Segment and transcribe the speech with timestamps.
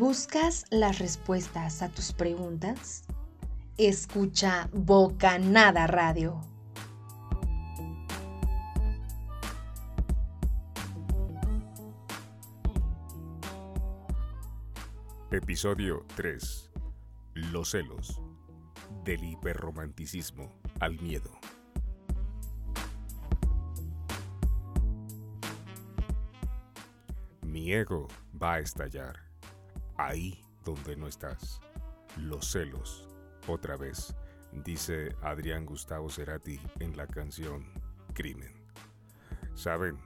[0.00, 3.04] ¿Buscas las respuestas a tus preguntas?
[3.76, 6.40] Escucha Bocanada Radio.
[15.30, 16.70] Episodio 3.
[17.34, 18.22] Los celos.
[19.04, 21.30] Del hiperromanticismo al miedo.
[27.42, 28.08] Mi ego
[28.42, 29.29] va a estallar
[30.06, 31.60] ahí donde no estás.
[32.16, 33.08] Los celos,
[33.46, 34.14] otra vez,
[34.52, 37.64] dice Adrián Gustavo Cerati en la canción
[38.14, 38.52] Crimen.
[39.54, 39.98] Saben,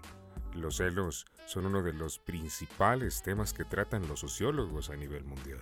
[0.54, 5.60] los celos son uno de los principales temas que tratan los sociólogos a nivel mundial.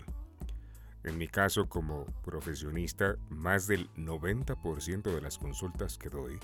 [1.05, 6.39] En mi caso como profesionista, más del 90% de las consultas que doy,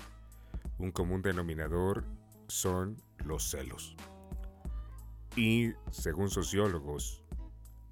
[0.77, 2.03] un común denominador
[2.47, 3.95] son los celos.
[5.35, 7.18] Y según sociólogos,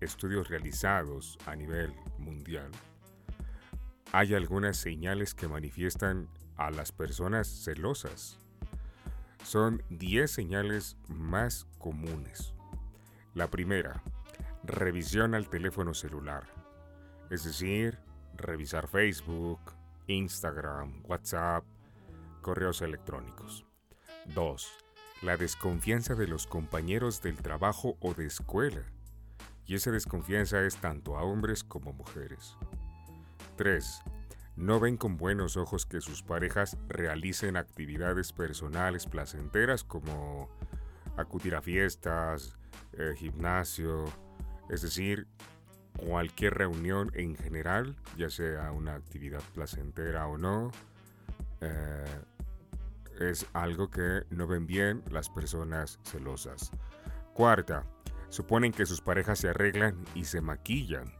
[0.02, 2.72] estudios realizados a nivel mundial,
[4.14, 8.40] hay algunas señales que manifiestan a las personas celosas.
[9.44, 12.53] Son 10 señales más comunes.
[13.34, 14.02] La primera,
[14.64, 16.48] revisión al teléfono celular,
[17.30, 18.00] es decir,
[18.36, 19.59] revisar Facebook,
[20.08, 21.66] Instagram, WhatsApp,
[22.42, 23.66] correos electrónicos.
[24.34, 24.68] 2.
[25.22, 28.84] La desconfianza de los compañeros del trabajo o de escuela
[29.68, 32.58] y esa desconfianza es tanto a hombres como mujeres.
[33.58, 34.02] 3.
[34.56, 40.50] No ven con buenos ojos que sus parejas realicen actividades personales placenteras como
[41.18, 42.58] acudir a fiestas,
[42.94, 44.06] eh, gimnasio,
[44.70, 45.28] es decir,
[45.98, 50.72] cualquier reunión en general, ya sea una actividad placentera o no,
[51.62, 52.06] eh,
[53.20, 56.72] es algo que no ven bien las personas celosas.
[57.34, 57.84] Cuarta,
[58.30, 61.14] suponen que sus parejas se arreglan y se maquillan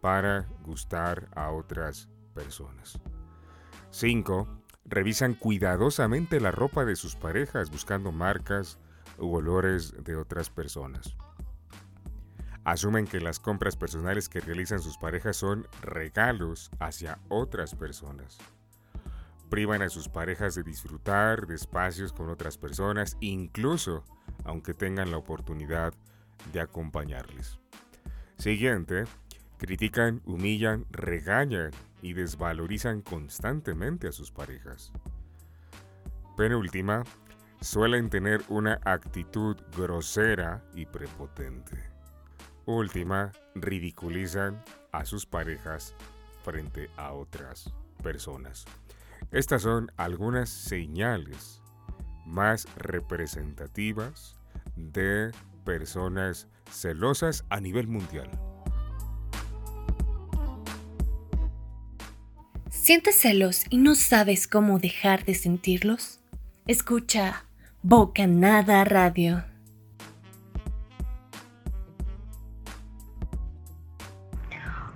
[0.00, 2.98] para gustar a otras personas.
[3.90, 4.48] 5.
[4.84, 8.78] Revisan cuidadosamente la ropa de sus parejas buscando marcas
[9.18, 11.16] u olores de otras personas.
[12.64, 18.38] Asumen que las compras personales que realizan sus parejas son regalos hacia otras personas.
[19.48, 24.04] Privan a sus parejas de disfrutar de espacios con otras personas, incluso
[24.44, 25.94] aunque tengan la oportunidad
[26.52, 27.58] de acompañarles.
[28.38, 29.04] Siguiente,
[29.58, 31.70] critican, humillan, regañan
[32.02, 34.92] y desvalorizan constantemente a sus parejas.
[36.36, 37.04] Penúltima,
[37.60, 41.76] suelen tener una actitud grosera y prepotente.
[42.64, 44.62] Última, ridiculizan
[44.92, 45.94] a sus parejas
[46.42, 48.64] frente a otras personas.
[49.32, 51.62] Estas son algunas señales
[52.24, 54.36] más representativas
[54.76, 55.32] de
[55.64, 58.30] personas celosas a nivel mundial.
[62.68, 66.20] ¿Sientes celos y no sabes cómo dejar de sentirlos?
[66.66, 67.44] Escucha
[67.82, 69.44] Bocanada Radio.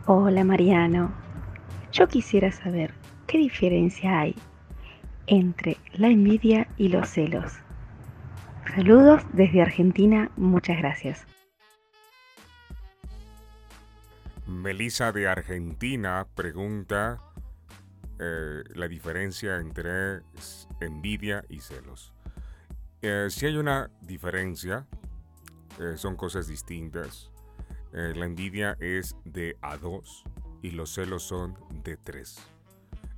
[0.07, 1.15] Hola Mariano,
[1.93, 2.93] yo quisiera saber
[3.27, 4.35] qué diferencia hay
[5.27, 7.64] entre la envidia y los celos.
[8.75, 11.25] Saludos desde Argentina, muchas gracias.
[14.49, 17.19] Melissa de Argentina pregunta
[18.19, 20.23] eh, la diferencia entre
[20.81, 22.13] envidia y celos.
[23.01, 24.89] Eh, si hay una diferencia,
[25.79, 27.31] eh, son cosas distintas.
[27.93, 30.25] la envidia es de a dos
[30.63, 32.41] y los celos son de tres.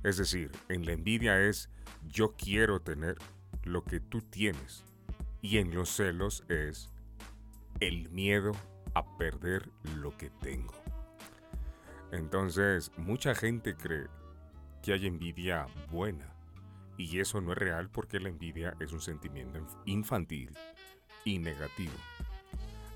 [0.03, 1.71] Es decir, en la envidia es
[2.03, 3.17] yo quiero tener
[3.63, 4.86] lo que tú tienes
[5.47, 6.89] y en los celos es
[7.79, 8.51] el miedo
[8.93, 10.73] a perder lo que tengo.
[12.11, 14.07] Entonces, mucha gente cree
[14.83, 16.33] que hay envidia buena.
[16.97, 20.51] Y eso no es real porque la envidia es un sentimiento infantil
[21.23, 21.95] y negativo.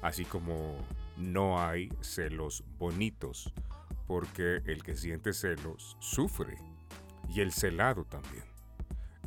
[0.01, 0.75] Así como
[1.15, 3.54] no hay celos bonitos,
[4.07, 6.57] porque el que siente celos sufre
[7.30, 8.44] y el celado también.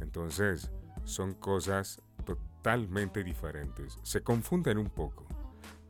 [0.02, 0.70] Entonces,
[1.04, 2.02] son cosas
[2.64, 3.98] totalmente diferentes.
[4.04, 5.26] Se confunden un poco,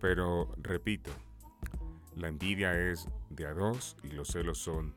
[0.00, 1.12] pero repito,
[2.17, 4.93] la envidia es de a dos y los celos son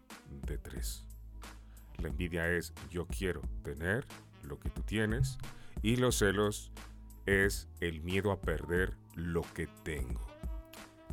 [0.48, 1.06] de tres.
[2.00, 4.08] La envidia es yo quiero tener
[4.42, 5.38] lo que tú tienes
[5.84, 6.72] y los celos
[7.28, 10.26] es el miedo a perder lo que tengo.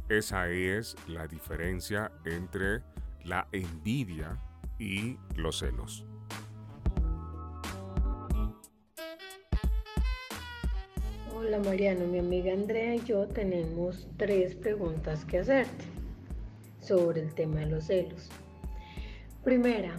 [0.09, 2.83] Esa es la diferencia entre
[3.23, 4.41] la envidia
[4.79, 6.07] y los celos.
[11.47, 15.85] Hola Mariano, mi amiga Andrea y yo tenemos tres preguntas que hacerte
[16.81, 18.31] sobre el tema de los celos.
[19.43, 19.95] Primera,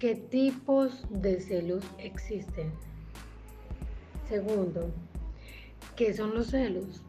[0.00, 2.72] ¿qué tipos de celos existen?
[4.28, 4.90] Segundo,
[5.94, 7.04] ¿qué son los celos?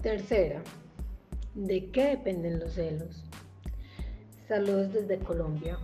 [0.00, 0.62] Tercera,
[1.56, 3.24] ¿de qué dependen los celos?
[4.46, 5.76] Saludos desde Colombia.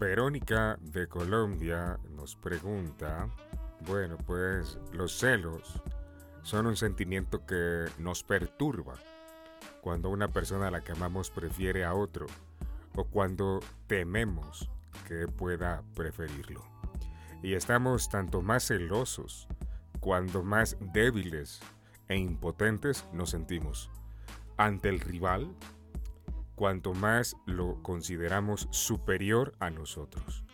[0.00, 3.28] Verónica de Colombia nos pregunta,
[3.80, 5.82] bueno, pues los celos
[6.40, 8.94] son un sentimiento que nos perturba
[9.82, 12.26] cuando una persona a la que amamos prefiere a otro
[12.96, 14.70] o cuando tememos
[15.06, 16.64] que pueda preferirlo.
[17.42, 19.48] Y estamos tanto más celosos
[20.00, 21.60] cuando más débiles
[22.08, 23.90] e impotentes nos sentimos
[24.56, 25.54] ante el rival
[26.60, 30.44] cuanto más lo consideramos superior a nosotros.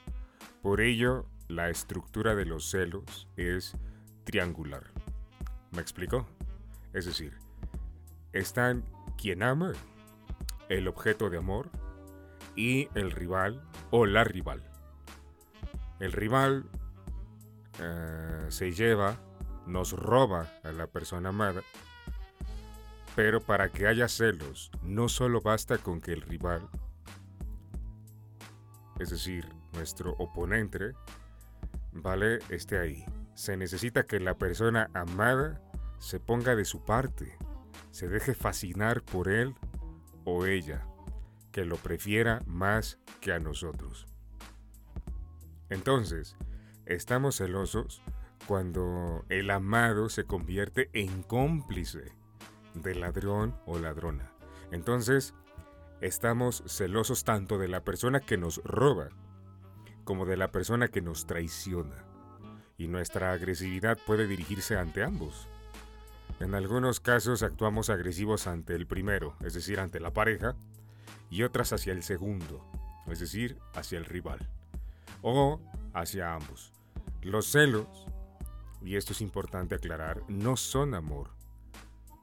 [0.62, 3.76] Por ello, la estructura de los celos es
[4.22, 4.84] triangular.
[5.72, 6.24] ¿Me explico?
[6.92, 7.36] Es decir,
[8.32, 8.84] están
[9.18, 9.72] quien ama,
[10.68, 11.70] el objeto de amor,
[12.54, 13.60] y el rival
[13.90, 14.62] o la rival.
[15.98, 16.70] El rival
[17.80, 19.16] eh, se lleva,
[19.66, 21.62] nos roba a la persona amada
[23.16, 26.68] pero para que haya celos, no solo basta con que el rival,
[29.00, 30.92] es decir, nuestro oponente,
[31.92, 32.40] ¿vale?
[32.50, 33.04] esté ahí.
[33.34, 35.62] Se necesita que la persona amada
[35.98, 37.38] se ponga de su parte,
[37.90, 39.54] se deje fascinar por él
[40.24, 40.86] o ella,
[41.52, 44.06] que lo prefiera más que a nosotros.
[45.70, 46.36] Entonces,
[46.84, 48.02] estamos celosos
[48.46, 52.14] cuando el amado se convierte en cómplice
[52.82, 54.32] del ladrón o ladrona.
[54.70, 55.34] Entonces,
[56.00, 59.08] estamos celosos tanto de la persona que nos roba
[60.04, 62.04] como de la persona que nos traiciona.
[62.78, 65.48] Y nuestra agresividad puede dirigirse ante ambos.
[66.38, 70.54] En algunos casos actuamos agresivos ante el primero, es decir, ante la pareja,
[71.30, 72.64] y otras hacia el segundo,
[73.06, 74.48] es decir, hacia el rival,
[75.22, 75.60] o
[75.94, 76.72] hacia ambos.
[77.22, 78.06] Los celos,
[78.82, 81.30] y esto es importante aclarar, no son amor,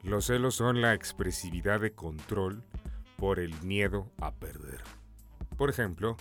[0.04, 2.62] los celos son la expresividad de control
[3.16, 4.82] por el miedo a perder.
[5.56, 6.16] Por ejemplo,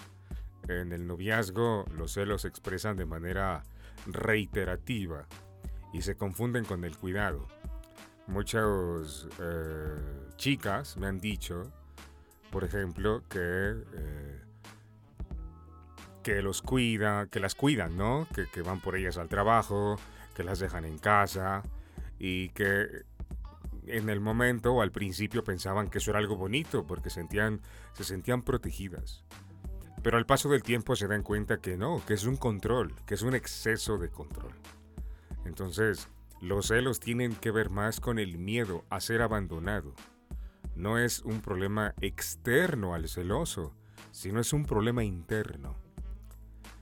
[0.68, 3.64] en el noviazgo los celos se expresan de manera
[4.08, 5.28] reiterativa
[5.92, 7.48] y se confunden con el cuidado.
[8.28, 11.72] Muchas eh, chicas me han dicho,
[12.52, 14.42] por ejemplo, que, eh,
[16.24, 18.28] que los cuida, que las cuidan, ¿no?
[18.34, 19.98] Que, que van por ellas al trabajo,
[20.36, 21.64] que las dejan en casa
[22.18, 23.04] y que
[23.88, 27.62] en el momento o al principio pensaban que eso era algo bonito porque sentían,
[27.94, 29.24] se sentían protegidas.
[30.02, 33.14] Pero al paso del tiempo se dan cuenta que no, que es un control, que
[33.14, 34.52] es un exceso de control.
[35.46, 36.10] Entonces,
[36.42, 39.94] los celos tienen que ver más con el miedo a ser abandonado.
[40.76, 43.74] No es un problema externo al celoso,
[44.12, 45.76] sino es un problema interno.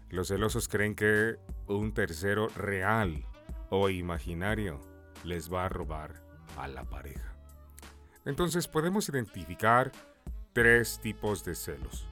[0.09, 1.36] Los celosos creen que
[1.68, 3.24] un tercero real
[3.69, 4.81] o imaginario
[5.24, 7.36] les va a robar a la pareja.
[8.25, 9.92] Entonces podemos identificar
[10.54, 12.07] tres tipos de celos.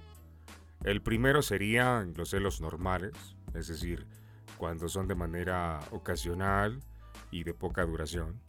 [0.83, 3.13] El primero serían los celos normales,
[3.53, 4.07] es decir,
[4.57, 6.79] cuando son de manera ocasional
[7.31, 8.39] y de poca duración.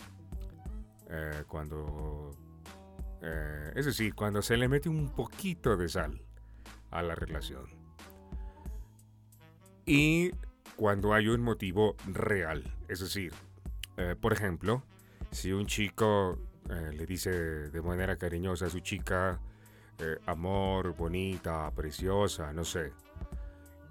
[1.09, 2.31] Eh, cuando,
[3.21, 6.23] eh, es decir, cuando se le mete un poquito de sal
[6.91, 7.67] a la relación.
[9.87, 10.31] Y
[10.77, 13.33] cuando hay un motivo real, es decir,
[13.97, 14.85] eh, por ejemplo,
[15.31, 19.41] si un chico eh, le dice de manera cariñosa a su chica,
[19.99, 22.93] eh, amor, bonita, preciosa, no sé,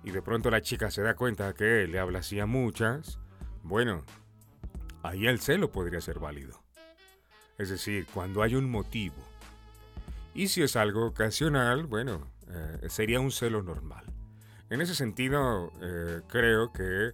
[0.03, 3.19] y de pronto la chica se da cuenta que él le habla así a muchas,
[3.63, 4.03] bueno,
[5.03, 6.62] ahí el celo podría ser válido.
[7.58, 9.17] Es decir, cuando hay un motivo.
[10.34, 14.05] Y si es algo ocasional, bueno, eh, sería un celo normal.
[14.69, 15.74] En ese sentido,
[16.27, 17.13] creo que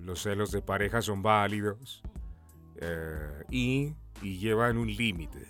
[0.00, 2.02] los celos de pareja son válidos
[2.80, 5.46] eh, y, llevan un límite.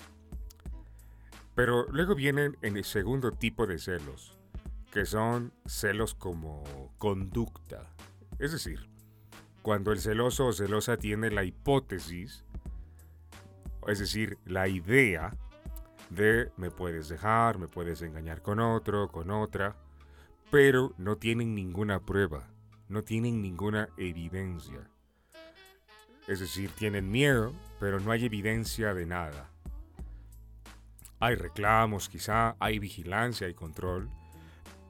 [1.55, 4.37] Pero luego vienen en el segundo tipo de celos,
[4.93, 7.95] que son celos como conducta.
[8.39, 8.89] Es decir,
[9.63, 12.45] cuando el celoso o celosa tiene la hipótesis,
[13.87, 15.37] es decir, la idea
[16.11, 19.77] de me puedes dejar, me puedes engañar con otro, con otra,
[20.51, 22.49] pero no tienen ninguna prueba,
[22.89, 24.90] no tienen ninguna evidencia.
[26.31, 29.51] Es decir, tienen miedo, pero no hay evidencia de nada.
[31.19, 34.09] Hay reclamos quizá, hay vigilancia y control,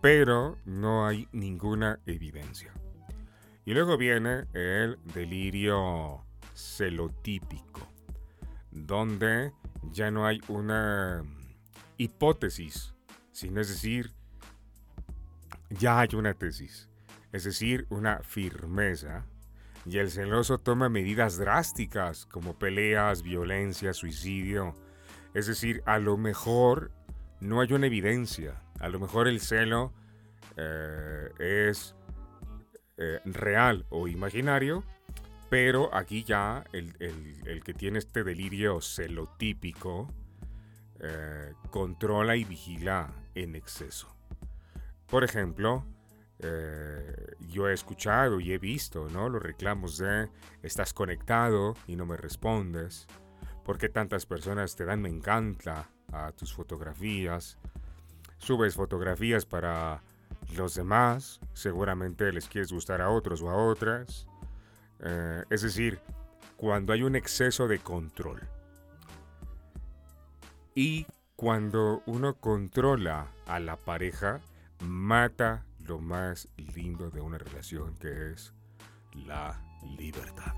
[0.03, 2.75] pero no hay ninguna evidencia.
[3.65, 7.89] Y luego viene el delirio celotípico,
[8.71, 9.55] donde
[9.93, 11.25] ya no hay una
[11.97, 12.95] hipótesis,
[13.33, 14.13] sino es decir,
[15.71, 16.91] ya hay una tesis,
[17.33, 19.25] es decir, una firmeza,
[19.87, 24.75] y el celoso toma medidas drásticas como peleas, violencia, suicidio,
[25.35, 26.91] es decir, a lo mejor
[27.41, 29.93] no hay una evidencia, a lo mejor el celo
[30.57, 31.31] eh,
[31.73, 31.95] es
[32.99, 34.85] eh, real o imaginario,
[35.49, 36.93] pero aquí ya el,
[37.65, 40.09] que tiene este delirio celotípico
[41.01, 44.15] eh, controla y vigila en exceso.
[45.07, 45.85] Por ejemplo,
[46.43, 49.29] eh, yo he escuchado y he visto ¿no?
[49.29, 50.29] los reclamos de
[50.63, 53.07] estás conectado y no me respondes.
[53.65, 57.59] ¿Por qué tantas personas te dan me encanta a tus fotografías?
[58.39, 60.03] Subes fotografías para
[60.57, 64.27] los demás, seguramente les quieres gustar a otros o a otras.
[65.01, 66.01] Eh, es decir,
[66.57, 68.41] cuando hay un exceso de control.
[70.75, 71.07] Y
[71.37, 74.41] cuando uno controla a la pareja,
[74.81, 78.55] mata lo más lindo de una relación que es
[79.27, 79.61] la
[79.99, 80.55] libertad.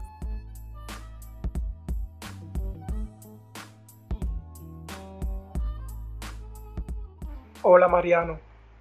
[7.63, 8.39] Hola Mariano,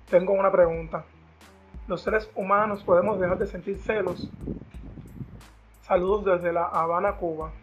[0.09, 1.05] tengo una pregunta.
[1.87, 4.29] ¿Los seres humanos podemos dejar de sentir celos
[5.83, 7.53] Saludos desde La Habana, Cuba.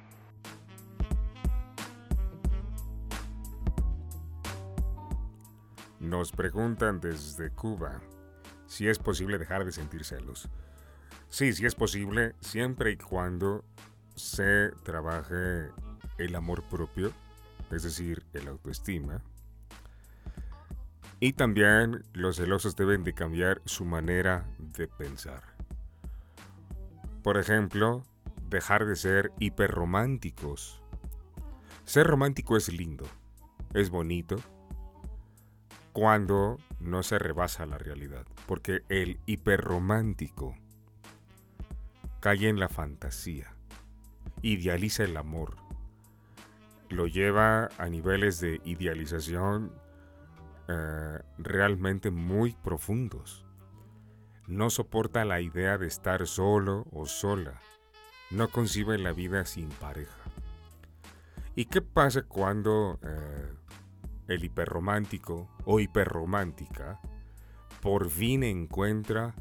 [6.00, 8.00] Nos preguntan desde Cuba
[8.68, 10.48] si es posible dejar de sentir celos.
[11.28, 13.64] Sí, sí es posible, siempre y cuando
[14.14, 15.70] se trabaje
[16.18, 17.12] el amor propio,
[17.70, 19.22] es decir, el autoestima.
[21.20, 25.42] Y también los celosos deben de cambiar su manera de pensar.
[27.22, 28.04] Por ejemplo,
[28.48, 30.80] dejar de ser hiperrománticos.
[31.84, 33.06] Ser romántico es lindo,
[33.74, 34.36] es bonito,
[35.92, 40.54] cuando no se rebasa la realidad, porque el hiperromántico
[42.20, 43.54] cae en la fantasía,
[44.42, 45.56] idealiza el amor,
[46.88, 49.72] lo lleva a niveles de idealización
[50.68, 53.44] eh, realmente muy profundos.
[54.46, 57.60] No soporta la idea de estar solo o sola
[58.30, 60.12] no concibe la vida sin pareja.
[61.54, 63.52] ¿Y qué pasa cuando eh,
[64.28, 67.00] el hiperromántico o hiperromántica
[67.80, 69.34] por fin encuentra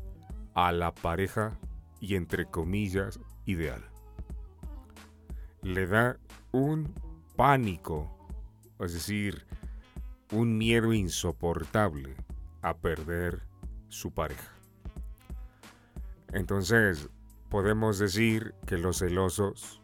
[0.54, 1.60] a la pareja
[2.00, 3.84] y entre comillas ideal?
[5.62, 6.18] Le da
[6.52, 6.94] un
[7.36, 8.30] pánico,
[8.80, 9.46] es decir,
[10.32, 12.16] un miedo insoportable
[12.62, 13.44] a perder
[13.90, 14.52] su pareja.
[16.34, 17.10] Entonces,
[17.50, 19.82] podemos decir que los celosos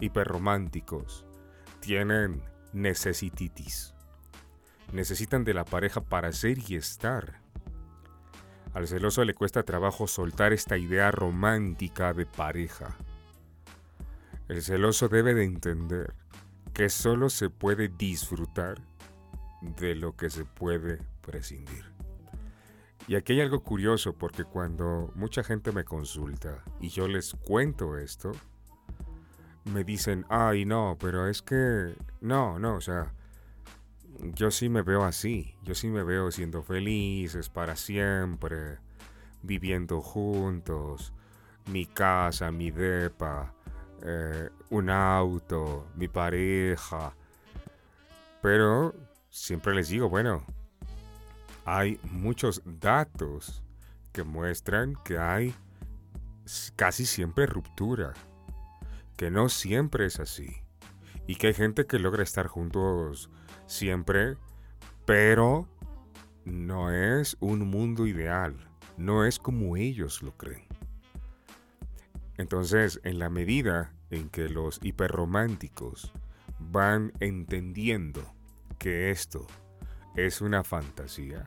[0.00, 1.24] hiperrománticos
[1.80, 3.93] tienen necesititis.
[4.94, 7.40] Necesitan de la pareja para ser y estar.
[8.74, 12.96] Al celoso le cuesta trabajo soltar esta idea romántica de pareja.
[14.46, 16.14] El celoso debe de entender
[16.72, 18.80] que solo se puede disfrutar
[19.62, 21.92] de lo que se puede prescindir.
[23.08, 27.98] Y aquí hay algo curioso porque cuando mucha gente me consulta y yo les cuento
[27.98, 28.30] esto,
[29.64, 33.12] me dicen, ay no, pero es que no, no, o sea,
[34.20, 38.78] yo sí me veo así, yo sí me veo siendo felices para siempre,
[39.42, 41.12] viviendo juntos,
[41.66, 43.54] mi casa, mi depa,
[44.02, 47.14] eh, un auto, mi pareja.
[48.42, 48.94] Pero
[49.30, 50.44] siempre les digo, bueno,
[51.64, 53.62] hay muchos datos
[54.12, 55.54] que muestran que hay
[56.76, 58.12] casi siempre ruptura,
[59.16, 60.63] que no siempre es así,
[61.26, 63.30] y que hay gente que logra estar juntos
[63.66, 64.36] siempre,
[65.04, 65.68] pero
[66.44, 68.54] no es un mundo ideal,
[68.96, 70.66] no es como ellos lo creen.
[72.36, 76.12] Entonces, en la medida en que los hiperrománticos
[76.58, 78.22] van entendiendo
[78.78, 79.46] que esto
[80.16, 81.46] es una fantasía,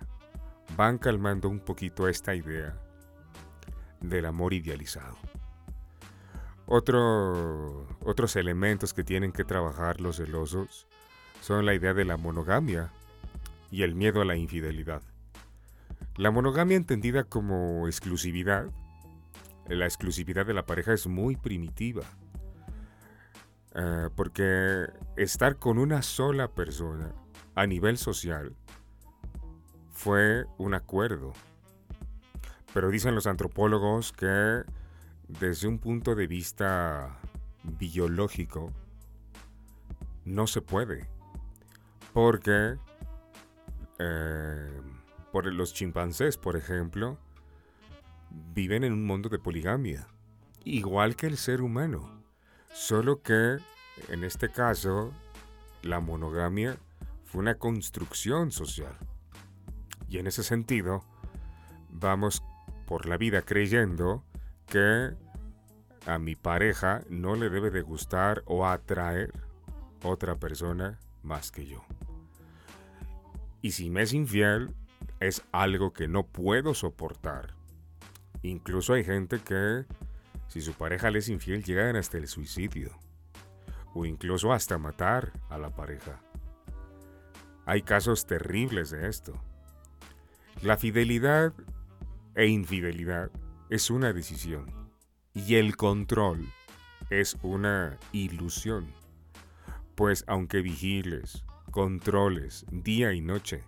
[0.76, 2.82] van calmando un poquito esta idea
[4.02, 5.18] del amor idealizado.
[6.68, 10.88] Otros elementos que tienen que trabajar los celosos
[11.42, 12.92] son la idea de la monogamia
[13.72, 15.02] y el miedo a la infidelidad.
[16.18, 18.70] La monogamia entendida como exclusividad,
[19.68, 22.04] la exclusividad de la pareja es muy primitiva.
[23.76, 27.14] Eh, porque estar con una sola persona
[27.54, 28.56] a nivel social
[29.92, 31.34] fue un acuerdo.
[32.74, 34.64] Pero dicen los antropólogos que
[35.28, 37.20] desde un punto de vista
[37.64, 38.72] biológico,
[40.26, 41.08] no se puede.
[42.14, 42.78] Porque
[44.00, 44.82] eh,
[45.32, 47.18] por los chimpancés, por ejemplo,
[48.54, 50.08] viven en un mundo de poligamia,
[50.64, 52.24] igual que el ser humano.
[52.72, 53.58] Solo que,
[54.10, 55.12] en este caso,
[55.82, 56.78] la monogamia
[57.26, 58.96] fue una construcción social.
[60.08, 61.04] Y en ese sentido,
[61.90, 62.44] vamos
[62.86, 64.24] por la vida creyendo
[64.68, 65.16] que
[66.06, 69.34] a mi pareja no le debe de gustar o atraer
[70.04, 71.84] otra persona más que yo.
[73.62, 74.74] Y si me es infiel,
[75.20, 77.56] es algo que no puedo soportar.
[78.44, 79.86] Incluso hay gente que,
[80.48, 82.98] si su pareja le es infiel, llegan hasta el suicidio.
[83.94, 86.22] O incluso hasta matar a la pareja.
[87.66, 89.34] Hay casos terribles de esto.
[90.62, 91.54] La fidelidad
[92.36, 93.32] e infidelidad
[93.70, 94.66] es una decisión.
[95.34, 96.48] Y el control
[97.10, 98.88] es una ilusión.
[99.96, 103.64] Pues aunque vigiles, controles día y noche,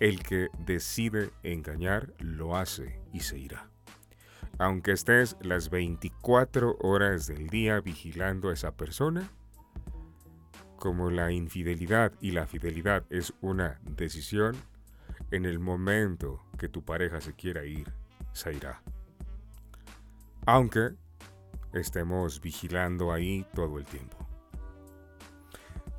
[0.00, 3.70] el que decide engañar lo hace y se irá.
[4.58, 9.30] Aunque estés las 24 horas del día vigilando a esa persona,
[10.78, 14.54] como la infidelidad y la fidelidad es una decisión,
[15.30, 17.92] en el momento que tu pareja se quiera ir,
[18.36, 18.82] se irá.
[20.44, 20.90] Aunque
[21.72, 24.16] estemos vigilando ahí todo el tiempo.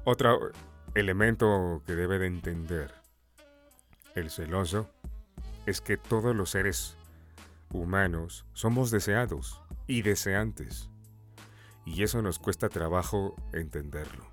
[0.06, 0.52] Otro
[0.96, 2.94] elemento que debe de entender
[4.16, 4.90] el celoso
[5.66, 6.98] es que todos los seres
[7.72, 10.90] humanos somos deseados y deseantes.
[11.86, 14.26] Y eso nos cuesta trabajo entenderlo.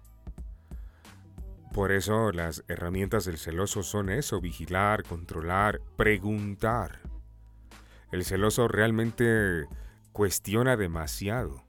[1.72, 7.00] Por eso las herramientas del celoso son eso, vigilar, controlar, preguntar.
[8.14, 9.66] El celoso realmente
[10.12, 11.64] cuestiona demasiado.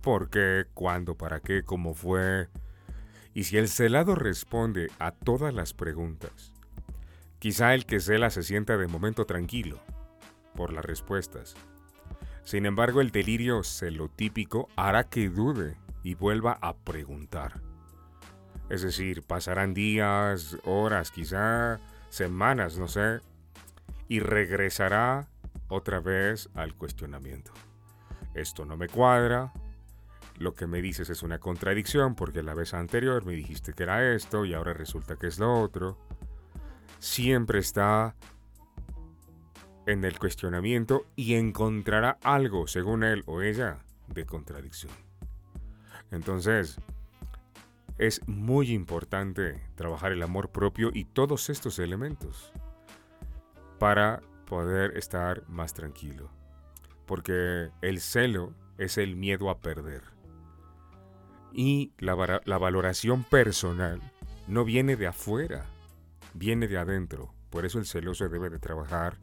[0.00, 0.66] ¿Por qué?
[0.72, 1.16] ¿Cuándo?
[1.16, 1.64] ¿Para qué?
[1.64, 2.48] ¿Cómo fue?
[3.34, 6.52] Y si el celado responde a todas las preguntas,
[7.40, 9.80] Quizá el que cela se sienta de momento tranquilo
[10.54, 11.56] por las respuestas.
[12.44, 17.60] Sin embargo, el delirio celotípico hará que dude y vuelva a preguntar.
[18.70, 23.18] Es decir, pasarán días, horas, quizá semanas, no sé,
[24.06, 25.26] y regresará
[25.68, 27.52] otra vez al cuestionamiento.
[28.34, 29.52] Esto no me cuadra,
[30.38, 34.14] lo que me dices es una contradicción porque la vez anterior me dijiste que era
[34.14, 35.98] esto y ahora resulta que es lo otro
[36.98, 38.14] siempre está
[39.86, 43.78] en el cuestionamiento y encontrará algo, según él o ella,
[44.08, 44.92] de contradicción.
[46.10, 46.78] Entonces,
[47.96, 52.52] es muy importante trabajar el amor propio y todos estos elementos
[53.78, 56.30] para poder estar más tranquilo.
[57.06, 60.02] Porque el celo es el miedo a perder.
[61.52, 64.00] Y la, la valoración personal
[64.46, 65.66] no viene de afuera,
[66.34, 67.34] viene de adentro.
[67.50, 69.16] Por eso el celoso debe de trabajar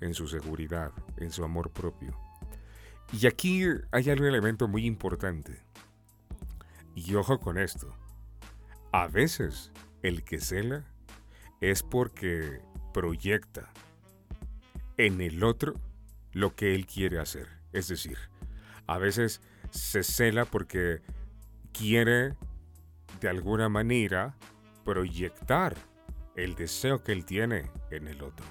[0.00, 2.14] en su seguridad, en su amor propio.
[3.12, 5.62] Y aquí hay algún elemento muy importante.
[6.94, 7.94] Y ojo con esto.
[8.92, 10.84] A veces el que cela
[11.60, 12.60] es porque
[12.92, 13.70] proyecta
[14.98, 15.74] en el otro
[16.32, 17.48] lo que él quiere hacer.
[17.72, 18.18] Es decir,
[18.86, 21.00] a veces se cela porque
[21.72, 22.34] quiere
[23.20, 24.36] de alguna manera
[24.84, 25.76] proyectar
[26.36, 28.46] el deseo que él tiene en el otro.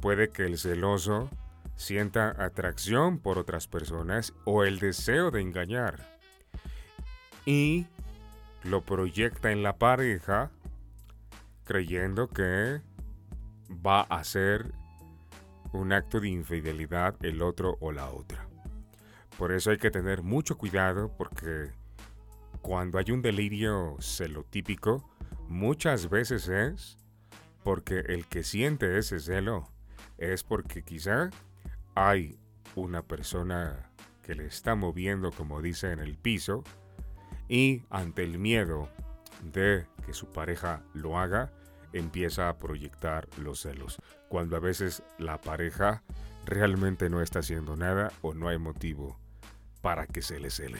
[0.00, 1.28] Puede que el celoso
[1.76, 6.18] sienta atracción por otras personas o el deseo de engañar
[7.46, 7.86] y
[8.64, 10.50] lo proyecta en la pareja
[11.64, 12.80] creyendo que
[13.70, 14.72] va a ser
[15.72, 18.48] un acto de infidelidad el otro o la otra.
[19.36, 21.70] Por eso hay que tener mucho cuidado porque
[22.62, 25.08] cuando hay un delirio celotípico,
[25.46, 26.98] muchas veces es
[27.62, 29.70] porque el que siente ese celo
[30.16, 31.30] es porque quizá
[31.94, 32.38] hay
[32.74, 33.90] una persona
[34.22, 36.64] que le está moviendo, como dice, en el piso,
[37.48, 38.88] y ante el miedo
[39.42, 41.52] de que su pareja lo haga,
[41.92, 43.98] empieza a proyectar los celos,
[44.28, 46.02] cuando a veces la pareja
[46.44, 49.18] realmente no está haciendo nada o no hay motivo
[49.80, 50.78] para que se le cele.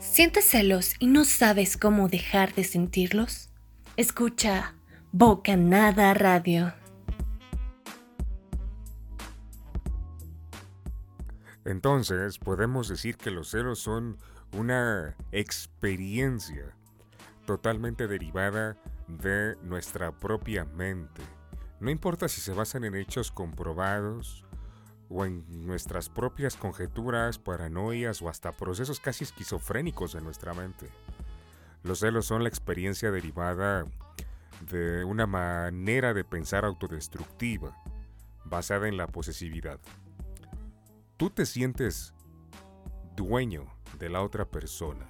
[0.00, 3.50] ¿Sientes celos y no sabes cómo dejar de sentirlos?
[3.96, 4.74] Escucha
[5.12, 6.72] Bocanada Radio.
[11.68, 14.16] Entonces, podemos decir que los celos son
[14.56, 16.74] una experiencia
[17.44, 21.20] totalmente derivada de nuestra propia mente.
[21.78, 24.46] No importa si se basan en hechos comprobados
[25.10, 30.88] o en nuestras propias conjeturas, paranoias o hasta procesos casi esquizofrénicos de nuestra mente.
[31.82, 33.84] Los celos son la experiencia derivada
[34.70, 37.76] de una manera de pensar autodestructiva,
[38.46, 39.78] basada en la posesividad.
[41.18, 42.14] Tú te sientes
[43.16, 43.66] dueño
[43.98, 45.04] de la otra persona.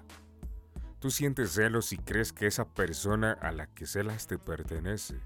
[1.01, 5.21] Tú sientes celos y crees que esa persona a la que celas te pertenece.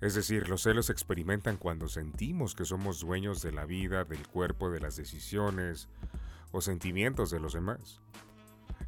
[0.00, 4.26] Es decir, los celos se experimentan cuando sentimos que somos dueños de la vida, del
[4.26, 5.88] cuerpo, de las decisiones
[6.50, 8.00] o sentimientos de los demás.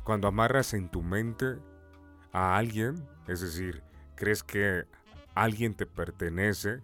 [0.02, 1.56] Cuando amarras en tu mente
[2.32, 3.84] a alguien, es decir,
[4.16, 4.86] crees que
[5.36, 6.82] alguien te pertenece,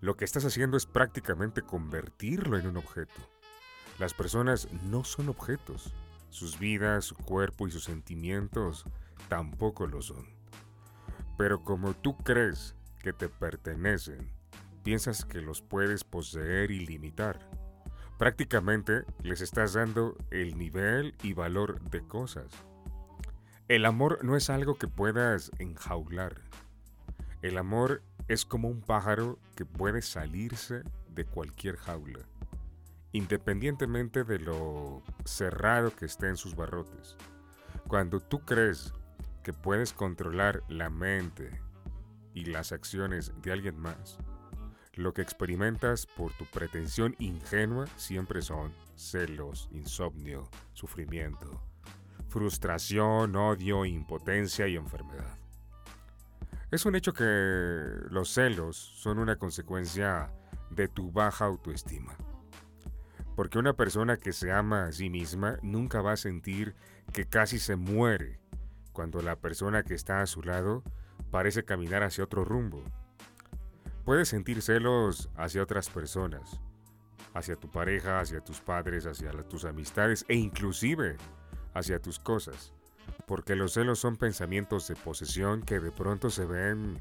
[0.00, 3.20] lo que estás haciendo es prácticamente convertirlo en un objeto.
[3.98, 5.92] Las personas no son objetos.
[6.30, 8.84] Sus vidas, su cuerpo y sus sentimientos
[9.28, 10.26] tampoco lo son.
[11.36, 14.30] Pero como tú crees que te pertenecen,
[14.84, 17.48] piensas que los puedes poseer y limitar.
[18.18, 22.46] Prácticamente les estás dando el nivel y valor de cosas.
[23.68, 26.40] El amor no es algo que puedas enjaular.
[27.42, 32.20] El amor es como un pájaro que puede salirse de cualquier jaula,
[33.12, 37.16] independientemente de lo cerrado que esté en sus barrotes.
[37.88, 38.92] Cuando tú crees
[39.42, 41.58] que puedes controlar la mente
[42.34, 44.18] y las acciones de alguien más,
[44.92, 51.62] lo que experimentas por tu pretensión ingenua siempre son celos, insomnio, sufrimiento,
[52.28, 55.38] frustración, odio, impotencia y enfermedad.
[56.70, 57.24] Es un hecho que
[58.10, 60.30] los celos son una consecuencia
[60.68, 62.14] de tu baja autoestima.
[63.34, 66.74] Porque una persona que se ama a sí misma nunca va a sentir
[67.10, 68.38] que casi se muere
[68.92, 70.82] cuando la persona que está a su lado
[71.30, 72.84] parece caminar hacia otro rumbo.
[74.04, 76.60] Puedes sentir celos hacia otras personas,
[77.32, 81.16] hacia tu pareja, hacia tus padres, hacia tus amistades e inclusive
[81.72, 82.74] hacia tus cosas
[83.26, 86.98] porque los celos son pensamientos de posesión que de pronto se ven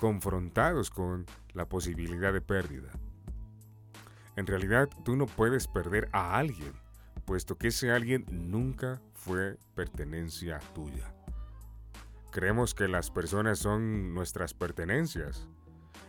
[0.00, 2.90] confrontados con la posibilidad de pérdida.
[4.36, 6.72] En realidad tú no puedes perder a alguien,
[7.24, 11.12] puesto que ese alguien nunca fue pertenencia tuya.
[12.30, 15.48] Creemos que las personas son nuestras pertenencias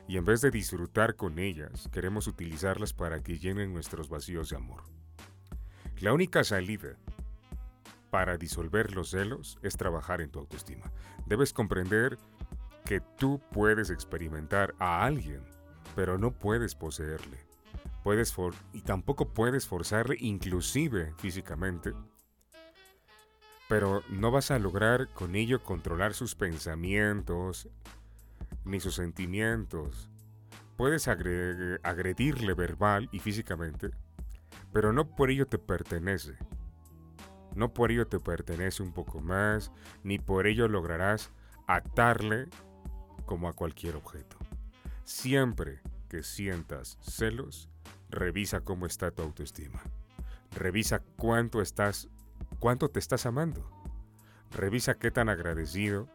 [0.07, 4.57] y en vez de disfrutar con ellas, queremos utilizarlas para que llenen nuestros vacíos de
[4.57, 4.83] amor.
[5.99, 6.95] La única salida
[8.11, 10.91] para disolver los celos es trabajar en tu autoestima.
[11.25, 12.19] Debes comprender
[12.85, 15.41] que tú puedes experimentar a alguien,
[15.95, 17.39] pero no puedes poseerle.
[18.03, 18.35] Puedes
[18.73, 21.93] y tampoco puedes forzarle, inclusive físicamente.
[23.69, 27.69] Pero no vas a lograr con ello controlar sus pensamientos
[28.65, 30.09] ni sus sentimientos.
[30.75, 33.91] Puedes agredirle verbal y físicamente,
[34.73, 36.35] pero no por ello te pertenece.
[37.55, 39.71] No por ello te pertenece un poco más,
[40.03, 41.31] ni por ello lograrás
[41.67, 42.47] atarle
[43.25, 44.37] como a cualquier objeto.
[45.03, 47.69] Siempre que sientas celos,
[48.09, 49.81] revisa cómo está tu autoestima.
[50.51, 52.09] Revisa cuánto estás,
[52.59, 53.69] cuánto te estás amando.
[54.51, 56.09] Revisa qué tan agradecido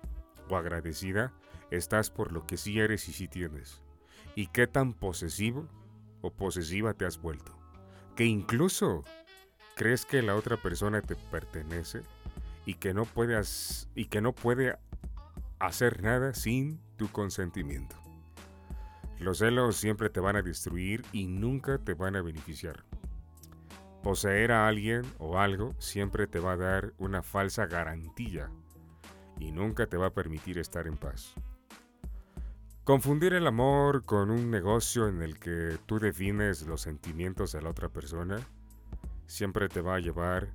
[0.48, 1.32] o agradecida
[1.70, 3.82] estás por lo que sí eres y sí tienes.
[4.34, 5.66] Y qué tan posesivo
[6.20, 7.56] o posesiva te has vuelto.
[8.14, 9.04] Que incluso
[9.76, 12.00] crees que la otra persona te pertenece
[12.64, 14.78] y que no puedes y que no puede
[15.58, 17.94] hacer nada sin tu consentimiento.
[19.20, 22.84] Los celos siempre te van a destruir y nunca te van a beneficiar.
[24.02, 28.50] Poseer a alguien o algo siempre te va a dar una falsa garantía
[29.38, 31.34] y nunca te va a permitir estar en paz.
[32.84, 37.70] Confundir el amor con un negocio en el que tú defines los sentimientos de la
[37.70, 38.38] otra persona
[39.26, 40.48] siempre te va a llevar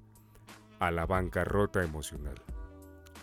[0.79, 2.35] a la bancarrota emocional.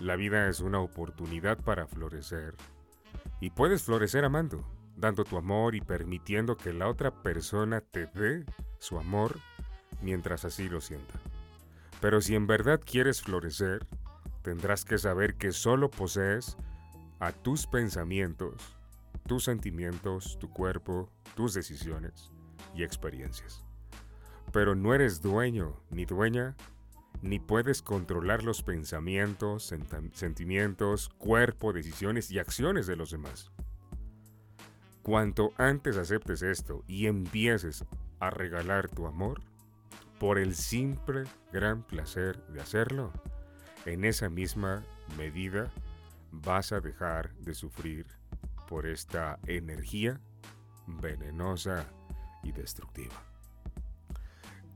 [0.01, 2.55] La vida es una oportunidad para florecer.
[3.41, 4.65] Y puedes florecer amando,
[4.97, 8.45] dando tu amor y permitiendo que la otra persona te dé
[8.79, 9.39] su amor
[10.03, 11.15] mientras así lo sienta.
[12.01, 13.85] Pero si en verdad quieres florecer,
[14.43, 16.57] tendrás que saber que solo posees
[17.19, 18.77] a tus pensamientos,
[19.27, 22.31] tus sentimientos, tu cuerpo, tus decisiones
[22.75, 23.68] y experiencias
[24.53, 26.57] pero no eres dueño ni dueña,
[27.23, 29.73] ni puedes controlar los pensamientos,
[30.13, 33.51] sentimientos, cuerpo, decisiones y acciones de los demás.
[35.03, 37.85] Cuanto antes aceptes esto y empieces
[38.21, 39.41] a regalar tu amor,
[40.19, 43.13] por el simple gran placer de hacerlo,
[43.87, 44.83] en esa misma
[45.17, 45.71] medida
[46.33, 48.07] vas a dejar de sufrir
[48.69, 50.21] por esta energía
[50.87, 51.87] venenosa
[52.43, 53.28] y destructiva.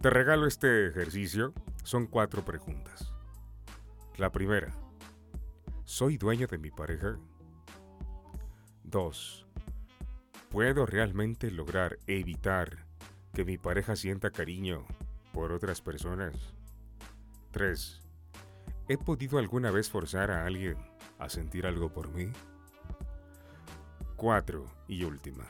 [0.03, 1.55] Te regalo este ejercicio.
[1.85, 3.15] Son cuatro preguntas.
[4.17, 4.75] La primera,
[5.85, 7.21] ¿soy dueño de mi pareja?
[8.83, 9.47] 2.
[10.51, 12.85] ¿Puedo realmente lograr evitar
[13.33, 14.85] que mi pareja sienta cariño
[15.33, 16.35] por otras personas?
[17.53, 18.01] 3.
[18.89, 20.79] ¿He podido alguna vez forzar a alguien
[21.21, 22.33] a sentir algo por mí?
[24.17, 24.67] 4.
[24.89, 25.45] Y última.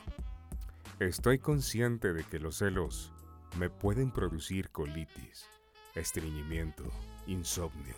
[0.99, 3.12] Estoy consciente de que los celos
[3.57, 5.47] me pueden producir colitis,
[5.95, 6.83] estreñimiento,
[7.27, 7.95] insomnio,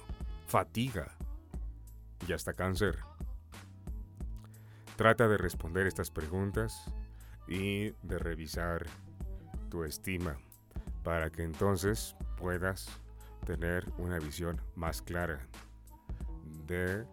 [0.48, 1.16] fatiga
[2.28, 3.00] y hasta cáncer.
[4.96, 6.86] Trata de responder estas preguntas
[7.48, 8.86] y de revisar
[9.70, 10.38] tu estima
[11.04, 12.90] para que entonces puedas
[13.46, 15.48] tener una visión más clara
[16.66, 17.06] de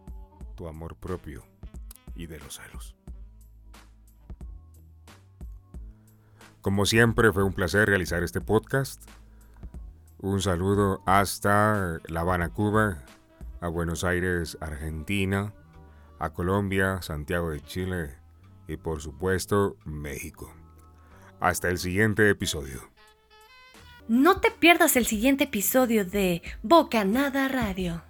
[0.57, 1.45] tu amor propio
[2.15, 3.02] y de los celos.
[6.62, 9.03] Como siempre fue un placer realizar este podcast.
[10.20, 13.03] Un saludo hasta La Habana, Cuba,
[13.61, 15.53] a Buenos Aires, Argentina,
[16.20, 18.14] a Colombia, Santiago de Chile
[18.68, 20.55] y por supuesto México.
[21.40, 22.88] Hasta el siguiente episodio.
[24.07, 28.05] No te pierdas el siguiente episodio de Boca Nada Radio.